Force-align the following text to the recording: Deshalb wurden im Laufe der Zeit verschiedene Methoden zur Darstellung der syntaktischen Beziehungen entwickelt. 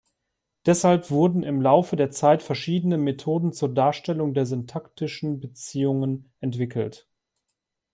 Deshalb 0.65 1.11
wurden 1.11 1.43
im 1.43 1.61
Laufe 1.61 1.95
der 1.95 2.09
Zeit 2.09 2.41
verschiedene 2.41 2.97
Methoden 2.97 3.53
zur 3.53 3.71
Darstellung 3.71 4.33
der 4.33 4.47
syntaktischen 4.47 5.39
Beziehungen 5.39 6.33
entwickelt. 6.39 7.07